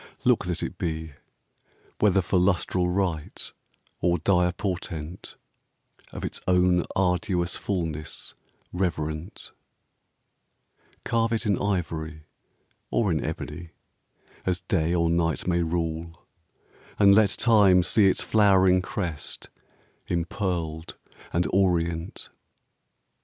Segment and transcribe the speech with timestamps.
[0.23, 1.11] Look that it be,
[1.99, 3.51] Whether for lustral rite
[3.99, 5.35] or dire portent,
[6.11, 8.33] Of its own arduous fulness
[8.73, 9.51] reverent:
[11.05, 12.23] Carve it in ivory
[12.89, 13.73] or in ebony,
[14.43, 16.25] As Day or Night may rule;
[16.97, 19.49] and let Time see Its flowering crest
[20.07, 20.97] impearled
[21.31, 22.29] and orient.